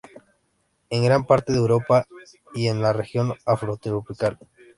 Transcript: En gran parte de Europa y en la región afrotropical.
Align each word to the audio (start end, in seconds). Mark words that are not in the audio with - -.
En 0.89 1.03
gran 1.03 1.25
parte 1.27 1.51
de 1.53 1.59
Europa 1.59 2.07
y 2.55 2.69
en 2.69 2.81
la 2.81 2.91
región 2.91 3.35
afrotropical. 3.45 4.39